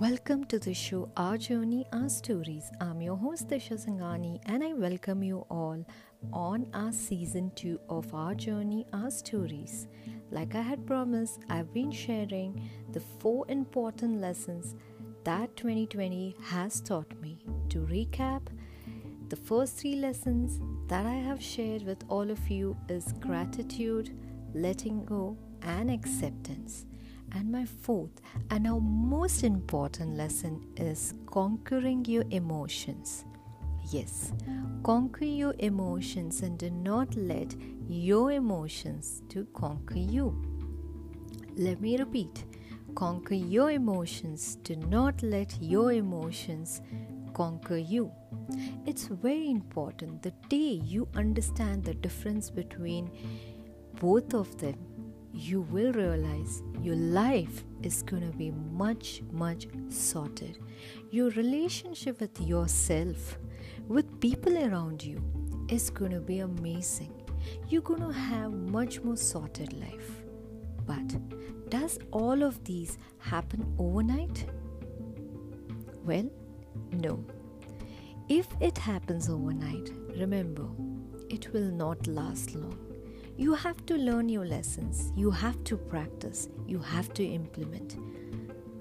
Welcome 0.00 0.44
to 0.44 0.58
the 0.58 0.72
show 0.72 1.10
Our 1.18 1.36
Journey, 1.36 1.84
Our 1.92 2.08
Stories. 2.08 2.70
I'm 2.80 3.02
your 3.02 3.16
host 3.16 3.48
Disha 3.48 3.74
Sangani 3.78 4.40
and 4.46 4.64
I 4.64 4.72
welcome 4.72 5.22
you 5.22 5.44
all 5.50 5.84
on 6.32 6.66
our 6.72 6.90
season 6.90 7.52
2 7.54 7.78
of 7.90 8.14
Our 8.14 8.34
Journey, 8.34 8.86
Our 8.94 9.10
Stories. 9.10 9.88
Like 10.30 10.54
I 10.54 10.62
had 10.62 10.86
promised, 10.86 11.40
I've 11.50 11.74
been 11.74 11.92
sharing 11.92 12.70
the 12.92 13.00
four 13.18 13.44
important 13.50 14.22
lessons 14.22 14.74
that 15.24 15.54
2020 15.58 16.34
has 16.44 16.80
taught 16.80 17.12
me. 17.20 17.44
To 17.68 17.80
recap, 17.80 18.46
the 19.28 19.36
first 19.36 19.76
three 19.76 19.96
lessons 19.96 20.62
that 20.88 21.04
I 21.04 21.16
have 21.28 21.42
shared 21.42 21.82
with 21.82 22.02
all 22.08 22.30
of 22.30 22.48
you 22.48 22.74
is 22.88 23.12
gratitude, 23.20 24.16
letting 24.54 25.04
go, 25.04 25.36
and 25.60 25.90
acceptance. 25.90 26.86
And 27.32 27.50
my 27.50 27.64
fourth 27.64 28.20
and 28.50 28.66
our 28.66 28.80
most 28.80 29.44
important 29.44 30.16
lesson 30.16 30.66
is 30.76 31.14
conquering 31.26 32.04
your 32.04 32.24
emotions. 32.30 33.24
Yes, 33.90 34.32
conquer 34.82 35.24
your 35.24 35.54
emotions 35.58 36.42
and 36.42 36.58
do 36.58 36.70
not 36.70 37.14
let 37.16 37.54
your 37.88 38.32
emotions 38.32 39.22
to 39.30 39.46
conquer 39.54 39.98
you. 39.98 40.40
Let 41.56 41.80
me 41.80 41.98
repeat. 41.98 42.44
Conquer 42.94 43.34
your 43.34 43.70
emotions. 43.70 44.56
Do 44.62 44.76
not 44.76 45.22
let 45.22 45.60
your 45.60 45.92
emotions 45.92 46.80
conquer 47.34 47.76
you. 47.76 48.10
It's 48.86 49.06
very 49.06 49.50
important 49.50 50.22
the 50.22 50.32
day 50.48 50.80
you 50.84 51.08
understand 51.14 51.84
the 51.84 51.94
difference 51.94 52.50
between 52.50 53.10
both 54.00 54.34
of 54.34 54.56
them 54.58 54.89
you 55.32 55.62
will 55.62 55.92
realize 55.92 56.62
your 56.82 56.96
life 56.96 57.64
is 57.82 58.02
going 58.02 58.30
to 58.30 58.36
be 58.36 58.50
much, 58.50 59.22
much 59.32 59.66
sorted. 59.88 60.58
Your 61.10 61.30
relationship 61.30 62.20
with 62.20 62.40
yourself, 62.40 63.38
with 63.86 64.20
people 64.20 64.56
around 64.56 65.02
you, 65.02 65.22
is 65.68 65.90
going 65.90 66.12
to 66.12 66.20
be 66.20 66.40
amazing. 66.40 67.12
You're 67.68 67.82
going 67.82 68.02
to 68.02 68.12
have 68.12 68.52
much 68.52 69.00
more 69.02 69.16
sorted 69.16 69.72
life. 69.72 70.10
But 70.86 71.70
does 71.70 71.98
all 72.10 72.42
of 72.42 72.62
these 72.64 72.98
happen 73.18 73.74
overnight? 73.78 74.46
Well, 76.04 76.28
no. 76.92 77.24
If 78.28 78.48
it 78.60 78.76
happens 78.78 79.28
overnight, 79.28 79.90
remember, 80.16 80.68
it 81.28 81.52
will 81.52 81.70
not 81.70 82.06
last 82.06 82.54
long 82.54 82.89
you 83.40 83.54
have 83.54 83.86
to 83.86 83.96
learn 83.96 84.28
your 84.28 84.44
lessons, 84.44 85.14
you 85.16 85.30
have 85.30 85.64
to 85.64 85.74
practice, 85.74 86.50
you 86.66 86.78
have 86.78 87.10
to 87.14 87.24
implement, 87.24 87.96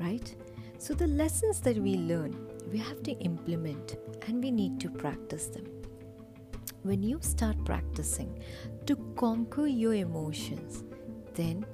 right? 0.01 0.35
So, 0.77 0.93
the 0.93 1.07
lessons 1.07 1.61
that 1.61 1.77
we 1.77 1.95
learn, 1.95 2.35
we 2.69 2.77
have 2.79 3.01
to 3.03 3.11
implement 3.19 3.95
and 4.27 4.43
we 4.43 4.51
need 4.51 4.81
to 4.81 4.89
practice 4.89 5.47
them. 5.47 5.65
When 6.83 7.01
you 7.01 7.19
start 7.21 7.63
practicing 7.63 8.43
to 8.85 8.97
conquer 9.15 9.65
your 9.65 9.93
emotions, 9.93 10.83
then 11.35 11.65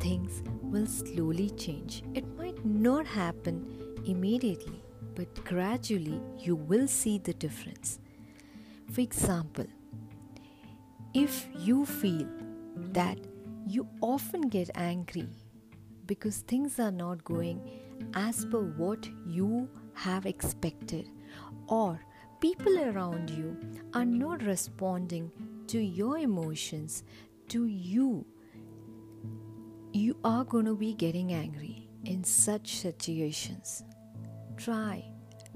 things 0.00 0.42
will 0.60 0.86
slowly 0.86 1.48
change. 1.48 2.02
It 2.12 2.26
might 2.36 2.62
not 2.66 3.06
happen 3.06 3.96
immediately, 4.04 4.82
but 5.14 5.42
gradually 5.46 6.20
you 6.36 6.54
will 6.54 6.86
see 6.86 7.16
the 7.16 7.32
difference. 7.32 7.98
For 8.92 9.00
example, 9.00 9.64
if 11.14 11.48
you 11.56 11.84
feel 11.84 12.28
that 12.92 13.18
you 13.66 13.88
often 14.00 14.42
get 14.42 14.70
angry 14.74 15.28
because 16.06 16.38
things 16.38 16.78
are 16.78 16.90
not 16.90 17.24
going 17.24 17.60
as 18.14 18.44
per 18.46 18.60
what 18.60 19.08
you 19.26 19.68
have 19.94 20.26
expected, 20.26 21.08
or 21.68 22.00
people 22.40 22.78
around 22.78 23.30
you 23.30 23.56
are 23.94 24.04
not 24.04 24.42
responding 24.42 25.30
to 25.66 25.78
your 25.78 26.18
emotions, 26.18 27.04
to 27.48 27.66
you, 27.66 28.24
you 29.92 30.16
are 30.24 30.44
going 30.44 30.64
to 30.64 30.76
be 30.76 30.94
getting 30.94 31.32
angry 31.32 31.88
in 32.04 32.24
such 32.24 32.76
situations. 32.76 33.84
Try 34.56 35.04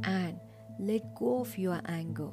and 0.03 0.39
let 0.79 1.15
go 1.15 1.41
of 1.41 1.57
your 1.57 1.81
anger. 1.87 2.31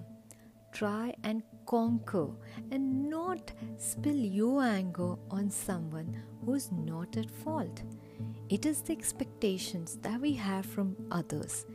Try 0.73 1.13
and 1.23 1.43
conquer 1.71 2.27
and 2.69 3.09
not 3.09 3.53
spill 3.77 4.21
your 4.37 4.61
anger 4.61 5.15
on 5.29 5.49
someone 5.49 6.21
who's 6.45 6.69
not 6.69 7.15
at 7.15 7.31
fault. 7.31 7.83
It 8.49 8.65
is 8.65 8.81
the 8.81 8.91
expectations 8.91 9.97
that 10.01 10.19
we 10.19 10.33
have 10.33 10.65
from 10.65 10.97
others 11.11 11.65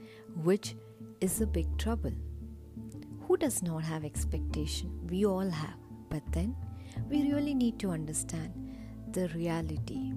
which 0.43 0.77
is 1.23 1.41
a 1.41 1.47
big 1.47 1.79
trouble. 1.79 2.13
Who 3.27 3.39
does 3.39 3.63
not 3.63 3.85
have 3.85 4.05
expectation? 4.05 4.91
We 5.09 5.25
all 5.25 5.49
have. 5.49 5.79
But 6.11 6.31
then 6.31 6.55
we 7.09 7.33
really 7.33 7.55
need 7.55 7.79
to 7.79 7.91
understand 7.91 8.53
the 9.13 9.29
reality. 9.29 10.13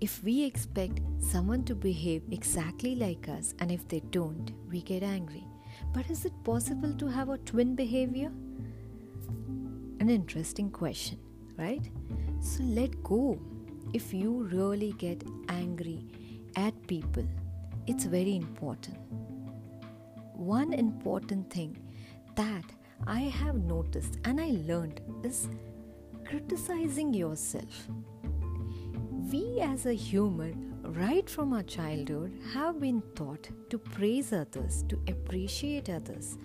If 0.00 0.24
we 0.24 0.42
expect 0.42 1.00
someone 1.20 1.62
to 1.66 1.76
behave 1.76 2.24
exactly 2.32 2.96
like 2.96 3.28
us 3.28 3.54
and 3.60 3.70
if 3.70 3.86
they 3.86 4.00
don't, 4.10 4.50
we 4.68 4.82
get 4.82 5.04
angry. 5.04 5.46
But 5.92 6.10
is 6.10 6.24
it 6.24 6.32
possible 6.44 6.92
to 6.94 7.06
have 7.06 7.28
a 7.28 7.38
twin 7.38 7.74
behavior? 7.74 8.30
An 10.00 10.10
interesting 10.10 10.70
question, 10.70 11.18
right? 11.56 11.90
So 12.40 12.62
let 12.62 13.02
go. 13.02 13.38
If 13.92 14.12
you 14.12 14.48
really 14.52 14.92
get 14.92 15.24
angry 15.48 16.04
at 16.56 16.74
people, 16.86 17.26
it's 17.86 18.04
very 18.04 18.36
important. 18.36 18.98
One 20.34 20.72
important 20.72 21.50
thing 21.50 21.78
that 22.34 22.64
I 23.06 23.20
have 23.20 23.56
noticed 23.56 24.18
and 24.24 24.40
I 24.40 24.50
learned 24.66 25.00
is 25.22 25.48
criticizing 26.24 27.14
yourself. 27.14 27.88
We 29.32 29.60
as 29.60 29.86
a 29.86 29.92
human 29.92 30.75
right 30.96 31.28
from 31.28 31.52
our 31.52 31.62
childhood, 31.62 32.32
have 32.54 32.80
been 32.80 33.02
taught 33.14 33.48
to 33.68 33.78
praise 33.78 34.32
others, 34.32 34.82
to 34.88 34.98
appreciate 35.08 35.90
others. 35.90 36.38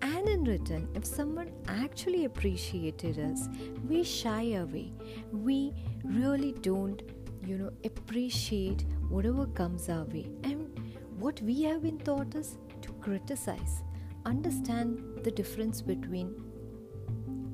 And 0.00 0.28
in 0.28 0.44
return, 0.44 0.88
if 0.94 1.04
someone 1.04 1.50
actually 1.68 2.24
appreciated 2.24 3.18
us, 3.18 3.48
we 3.86 4.02
shy 4.02 4.52
away. 4.52 4.92
We 5.32 5.74
really 6.02 6.52
don't, 6.52 7.02
you 7.44 7.58
know, 7.58 7.70
appreciate 7.84 8.86
whatever 9.08 9.46
comes 9.46 9.88
our 9.88 10.04
way. 10.04 10.30
And 10.44 10.96
what 11.18 11.40
we 11.42 11.62
have 11.62 11.82
been 11.82 11.98
taught 11.98 12.34
is 12.34 12.56
to 12.82 12.92
criticize. 12.94 13.82
Understand 14.24 15.20
the 15.24 15.30
difference 15.30 15.82
between, 15.82 16.34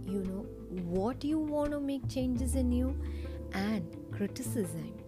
you 0.06 0.22
know, 0.22 0.46
what 0.84 1.24
you 1.24 1.38
want 1.38 1.72
to 1.72 1.80
make 1.80 2.08
changes 2.08 2.54
in 2.54 2.70
you 2.70 2.96
and 3.52 3.96
criticism 4.12 4.99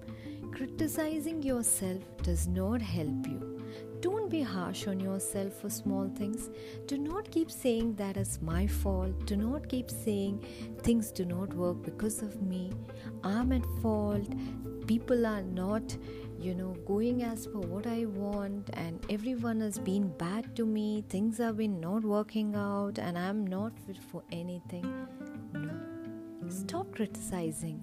Criticizing 0.52 1.42
yourself 1.42 2.02
does 2.22 2.46
not 2.46 2.82
help 2.82 3.26
you. 3.26 3.58
Don't 4.02 4.28
be 4.28 4.42
harsh 4.42 4.86
on 4.86 5.00
yourself 5.00 5.54
for 5.54 5.70
small 5.70 6.10
things. 6.14 6.50
Do 6.86 6.98
not 6.98 7.30
keep 7.30 7.50
saying 7.50 7.94
that 7.94 8.18
is 8.18 8.38
my 8.42 8.66
fault. 8.66 9.24
Do 9.24 9.36
not 9.36 9.66
keep 9.70 9.90
saying 9.90 10.44
things 10.82 11.10
do 11.10 11.24
not 11.24 11.54
work 11.54 11.82
because 11.82 12.20
of 12.20 12.42
me. 12.42 12.70
I'm 13.24 13.50
at 13.52 13.64
fault. 13.80 14.28
People 14.86 15.24
are 15.24 15.42
not, 15.42 15.96
you 16.38 16.54
know, 16.54 16.76
going 16.86 17.22
as 17.22 17.46
per 17.46 17.60
what 17.60 17.86
I 17.86 18.04
want, 18.04 18.68
and 18.74 19.02
everyone 19.08 19.60
has 19.62 19.78
been 19.78 20.08
bad 20.18 20.54
to 20.56 20.66
me. 20.66 21.02
Things 21.08 21.38
have 21.38 21.56
been 21.56 21.80
not 21.80 22.04
working 22.04 22.54
out, 22.54 22.98
and 22.98 23.16
I'm 23.16 23.46
not 23.46 23.78
fit 23.86 23.96
for 24.10 24.22
anything. 24.30 24.84
No. 25.54 25.70
Stop 26.50 26.94
criticizing. 26.94 27.82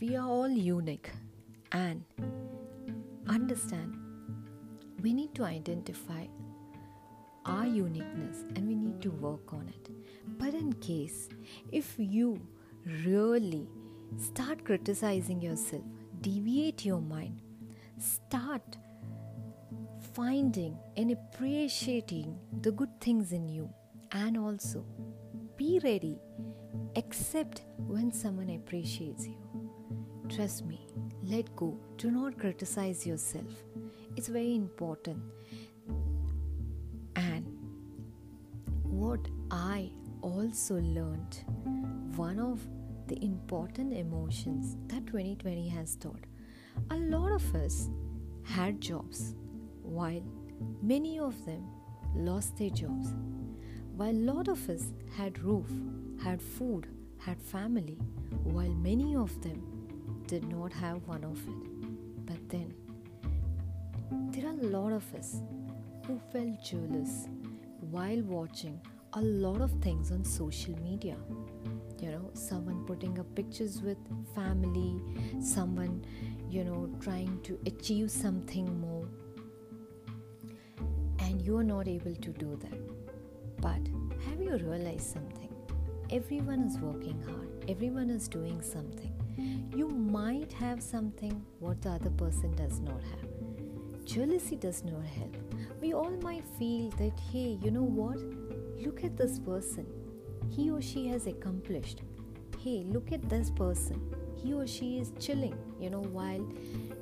We 0.00 0.14
are 0.14 0.28
all 0.28 0.48
unique 0.48 1.10
and 1.74 2.02
understand 3.28 3.96
we 5.02 5.12
need 5.12 5.34
to 5.34 5.44
identify 5.44 6.24
our 7.44 7.66
uniqueness 7.66 8.44
and 8.56 8.66
we 8.66 8.74
need 8.74 9.02
to 9.02 9.10
work 9.10 9.52
on 9.52 9.68
it. 9.68 9.90
But 10.38 10.54
in 10.54 10.72
case 10.74 11.28
if 11.70 11.94
you 11.98 12.40
really 13.04 13.68
start 14.16 14.64
criticizing 14.64 15.42
yourself, 15.42 15.82
deviate 16.22 16.86
your 16.86 17.00
mind, 17.00 17.42
start 17.98 18.78
finding 20.14 20.78
and 20.96 21.10
appreciating 21.10 22.38
the 22.62 22.72
good 22.72 23.00
things 23.00 23.32
in 23.32 23.48
you, 23.48 23.68
and 24.12 24.38
also 24.38 24.86
be 25.56 25.80
ready, 25.82 26.18
accept 26.96 27.62
when 27.76 28.12
someone 28.12 28.50
appreciates 28.50 29.26
you. 29.26 29.36
Trust 30.28 30.64
me, 30.64 30.86
let 31.28 31.54
go. 31.56 31.76
Do 31.96 32.10
not 32.10 32.38
criticize 32.38 33.06
yourself. 33.06 33.64
It's 34.16 34.28
very 34.28 34.54
important. 34.54 35.22
And 37.16 37.46
what 38.82 39.20
I 39.50 39.90
also 40.22 40.76
learned, 40.76 41.44
one 42.16 42.38
of 42.38 42.60
the 43.06 43.22
important 43.24 43.92
emotions 43.92 44.76
that 44.88 45.06
2020 45.06 45.68
has 45.68 45.96
taught, 45.96 46.24
a 46.90 46.96
lot 46.96 47.32
of 47.32 47.54
us 47.54 47.88
had 48.42 48.80
jobs, 48.80 49.34
while 49.82 50.22
many 50.82 51.18
of 51.18 51.44
them 51.44 51.66
lost 52.14 52.56
their 52.56 52.70
jobs. 52.70 53.14
While 53.96 54.10
a 54.10 54.26
lot 54.32 54.48
of 54.48 54.68
us 54.68 54.86
had 55.16 55.38
roof, 55.38 55.70
had 56.22 56.42
food, 56.42 56.88
had 57.18 57.40
family, 57.40 57.98
while 58.42 58.70
many 58.70 59.14
of 59.14 59.40
them 59.42 59.73
did 60.26 60.48
not 60.48 60.72
have 60.72 61.06
one 61.06 61.24
of 61.24 61.38
it. 61.48 62.26
But 62.26 62.48
then, 62.48 62.74
there 64.30 64.46
are 64.46 64.58
a 64.58 64.68
lot 64.78 64.92
of 64.92 65.14
us 65.14 65.36
who 66.06 66.20
felt 66.32 66.62
jealous 66.62 67.28
while 67.90 68.20
watching 68.22 68.80
a 69.14 69.20
lot 69.20 69.60
of 69.60 69.70
things 69.82 70.10
on 70.10 70.24
social 70.24 70.74
media. 70.82 71.16
You 72.00 72.10
know, 72.10 72.30
someone 72.34 72.84
putting 72.84 73.18
up 73.18 73.32
pictures 73.34 73.80
with 73.82 73.98
family, 74.34 75.00
someone, 75.40 76.04
you 76.50 76.64
know, 76.64 76.90
trying 77.00 77.40
to 77.42 77.58
achieve 77.66 78.10
something 78.10 78.80
more, 78.80 79.06
and 81.20 81.40
you 81.40 81.56
are 81.56 81.64
not 81.64 81.88
able 81.88 82.14
to 82.14 82.30
do 82.30 82.58
that. 82.62 82.78
But 83.60 83.80
have 84.26 84.40
you 84.40 84.56
realized 84.56 85.12
something? 85.12 85.48
Everyone 86.10 86.64
is 86.64 86.78
working 86.78 87.22
hard, 87.22 87.64
everyone 87.68 88.10
is 88.10 88.28
doing 88.28 88.60
something. 88.60 89.12
You 89.74 89.88
might 89.88 90.52
have 90.52 90.82
something 90.82 91.44
what 91.58 91.82
the 91.82 91.90
other 91.90 92.10
person 92.10 92.54
does 92.54 92.80
not 92.80 93.00
have. 93.00 94.04
Jealousy 94.04 94.56
does 94.56 94.84
not 94.84 95.04
help. 95.04 95.36
We 95.80 95.94
all 95.94 96.16
might 96.22 96.44
feel 96.58 96.90
that, 96.90 97.18
hey, 97.32 97.58
you 97.62 97.70
know 97.70 97.82
what? 97.82 98.18
Look 98.84 99.02
at 99.02 99.16
this 99.16 99.38
person. 99.38 99.86
He 100.50 100.70
or 100.70 100.80
she 100.80 101.08
has 101.08 101.26
accomplished. 101.26 102.02
Hey, 102.60 102.84
look 102.86 103.12
at 103.12 103.28
this 103.28 103.50
person. 103.50 104.00
He 104.36 104.52
or 104.52 104.66
she 104.66 104.98
is 104.98 105.12
chilling, 105.18 105.56
you 105.80 105.90
know, 105.90 106.02
while, 106.02 106.46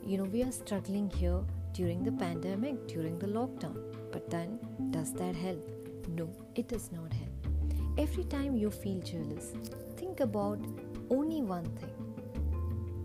you 0.07 0.17
know, 0.17 0.25
we 0.25 0.43
are 0.43 0.53
struggling 0.53 1.11
here 1.11 1.41
during 1.73 2.05
the 2.05 2.13
pandemic, 2.13 2.87
during 2.87 3.19
the 3.19 3.27
lockdown. 3.27 3.77
But 4.13 4.31
then, 4.31 4.59
does 4.91 5.13
that 5.15 5.35
help? 5.35 5.69
No, 6.09 6.31
it 6.55 6.69
does 6.69 6.91
not 6.93 7.13
help. 7.13 7.99
Every 7.99 8.25
time 8.25 8.57
you 8.57 8.71
feel 8.71 9.01
jealous, 9.01 9.53
think 9.97 10.21
about 10.21 10.59
only 11.11 11.43
one 11.43 11.65
thing 11.77 12.02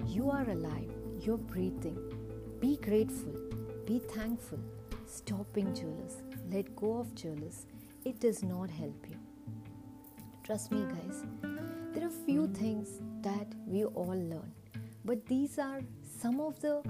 you 0.07 0.31
are 0.31 0.50
alive, 0.50 0.92
you're 1.19 1.38
breathing. 1.38 1.98
Be 2.59 2.77
grateful, 2.77 3.36
be 3.86 4.00
thankful. 4.00 4.59
Stop 5.06 5.51
being 5.54 5.74
jealous, 5.74 6.24
let 6.51 6.75
go 6.75 6.98
of 6.98 7.13
jealous. 7.15 7.65
It 8.06 8.19
does 8.19 8.44
not 8.44 8.69
help 8.69 9.06
you. 9.09 9.18
Trust 10.44 10.71
me, 10.71 10.86
guys, 10.86 11.24
there 11.94 12.06
are 12.06 12.25
few 12.25 12.48
things 12.48 13.01
that 13.21 13.48
we 13.65 13.83
all 13.83 14.07
learn, 14.07 14.51
but 15.04 15.25
these 15.25 15.59
are 15.59 15.81
some 16.19 16.39
of 16.39 16.60
the 16.62 16.81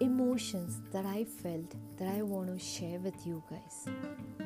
emotions 0.00 0.80
that 0.92 1.06
I 1.06 1.24
felt 1.24 1.74
that 1.98 2.08
I 2.08 2.22
want 2.22 2.48
to 2.48 2.58
share 2.58 2.98
with 2.98 3.26
you 3.26 3.42
guys. 3.50 3.86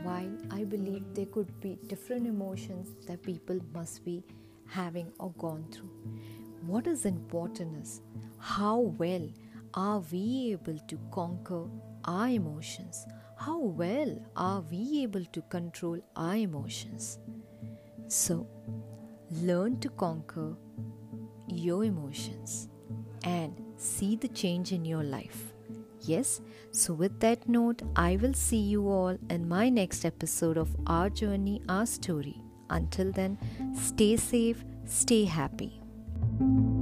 While 0.02 0.36
I 0.50 0.64
believe 0.64 1.02
there 1.14 1.26
could 1.26 1.60
be 1.60 1.78
different 1.86 2.26
emotions 2.26 2.88
that 3.06 3.22
people 3.22 3.60
must 3.72 4.04
be 4.04 4.22
having 4.66 5.12
or 5.18 5.30
gone 5.32 5.64
through. 5.70 5.90
What 6.66 6.86
is 6.86 7.04
important 7.04 7.76
is 7.76 8.00
how 8.38 8.78
well 8.98 9.28
are 9.74 9.98
we 10.10 10.52
able 10.52 10.78
to 10.88 10.98
conquer 11.10 11.66
our 12.06 12.28
emotions? 12.28 13.06
How 13.36 13.58
well 13.58 14.18
are 14.34 14.62
we 14.62 15.02
able 15.02 15.26
to 15.26 15.42
control 15.42 16.00
our 16.16 16.36
emotions? 16.36 17.18
So, 18.08 18.46
learn 19.42 19.78
to 19.80 19.90
conquer 19.90 20.56
your 21.48 21.84
emotions 21.84 22.70
and 23.24 23.62
see 23.76 24.16
the 24.16 24.28
change 24.28 24.72
in 24.72 24.86
your 24.86 25.02
life. 25.04 25.52
Yes, 26.00 26.40
so 26.70 26.94
with 26.94 27.20
that 27.20 27.46
note, 27.46 27.82
I 27.94 28.16
will 28.16 28.34
see 28.34 28.60
you 28.72 28.88
all 28.88 29.18
in 29.28 29.46
my 29.46 29.68
next 29.68 30.06
episode 30.06 30.56
of 30.56 30.74
Our 30.86 31.10
Journey, 31.10 31.60
Our 31.68 31.84
Story. 31.84 32.40
Until 32.70 33.12
then, 33.12 33.38
stay 33.74 34.16
safe, 34.16 34.64
stay 34.86 35.24
happy 35.24 35.83
thank 36.38 36.58
you 36.58 36.73